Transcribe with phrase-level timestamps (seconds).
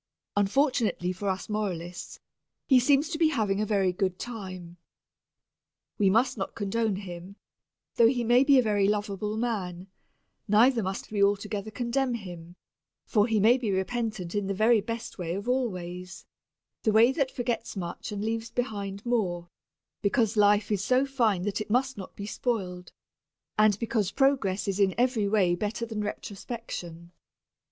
[0.35, 2.19] Unfortunately for us moralists
[2.65, 4.77] he seems to be having a very good time.
[5.99, 7.35] We must not condone him,
[7.97, 9.89] though he may be a very lovable person;
[10.47, 12.55] neither must we altogether condemn him,
[13.05, 16.25] for he may be repentant in the very best way of all ways,
[16.81, 19.49] the way that forgets much and leaves behind more,
[20.01, 22.91] because life is so fine that it must not be spoiled,
[23.55, 27.11] and because progress is in every way better than retrospection.